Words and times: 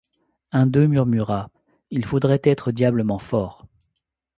Un 0.51 0.65
d’eux 0.65 0.87
murmura:— 0.87 1.51
Il 1.91 2.05
faudrait 2.05 2.41
être 2.43 2.71
diablement 2.71 3.19
fort. 3.19 3.67